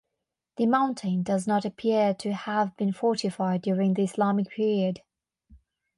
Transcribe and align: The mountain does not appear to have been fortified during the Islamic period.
The 0.57 0.65
mountain 0.65 1.21
does 1.21 1.45
not 1.45 1.63
appear 1.63 2.15
to 2.15 2.33
have 2.33 2.75
been 2.75 2.91
fortified 2.91 3.61
during 3.61 3.93
the 3.93 4.01
Islamic 4.05 4.49
period. 4.49 5.03